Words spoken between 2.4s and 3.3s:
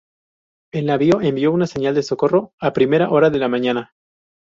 a primera hora